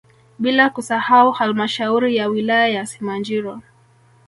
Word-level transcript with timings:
Bila 0.39 0.69
kusahau 0.69 1.31
halmashauri 1.31 2.15
ya 2.15 2.27
wilaya 2.27 2.67
ya 2.67 2.85
Simanjiro 2.85 3.61